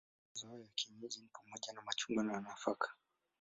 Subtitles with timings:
[0.33, 2.95] Mazao ya kienyeji ni pamoja na machungwa na nafaka.